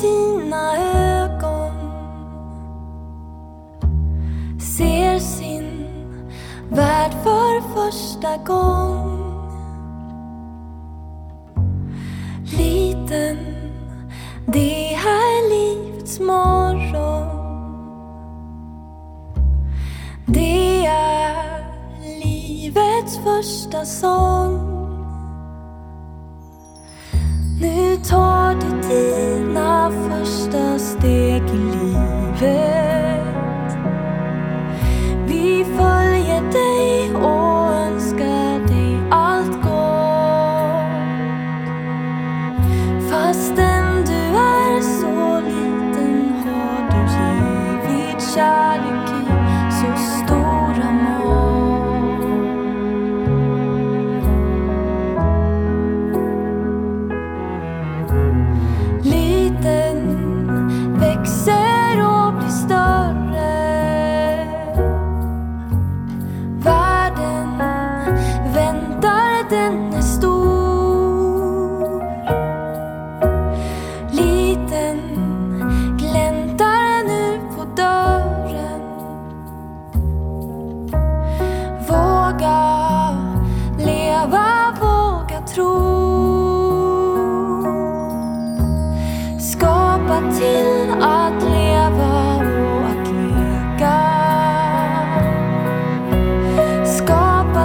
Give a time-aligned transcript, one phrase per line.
[0.00, 0.76] sina
[1.22, 1.72] ögon.
[4.60, 5.86] Ser sin
[6.68, 9.20] värld för första gång.
[12.58, 13.38] Liten,
[14.46, 17.26] det här livets morgon.
[20.26, 21.64] Det är
[22.24, 24.69] livets första sång.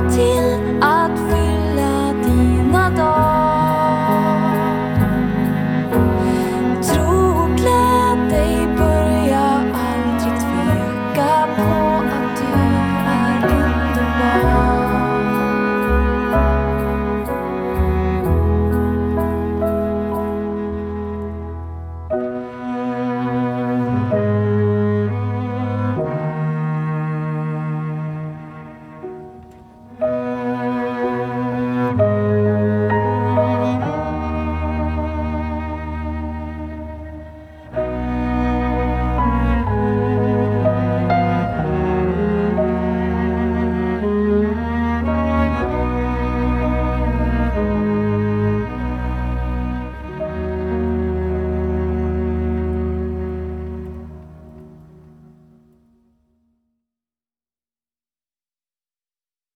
[0.00, 0.93] till